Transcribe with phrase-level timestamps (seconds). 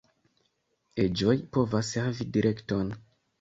[1.03, 2.91] Eĝoj povas havi direkton.